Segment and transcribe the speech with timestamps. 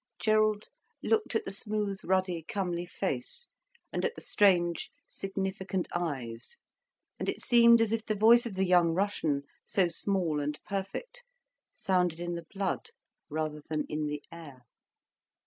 [0.17, 0.65] Gerald
[1.03, 3.47] looked at the smooth, ruddy, comely face,
[3.93, 6.57] and at the strange, significant eyes,
[7.19, 11.21] and it seemed as if the voice of the young Russian, so small and perfect,
[11.71, 12.89] sounded in the blood
[13.29, 14.63] rather than in the air.